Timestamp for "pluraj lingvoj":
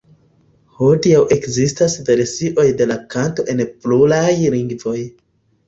3.87-4.99